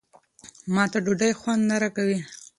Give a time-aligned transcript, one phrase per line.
[0.73, 2.19] ما ته ډوډۍ خوند نه راکوي.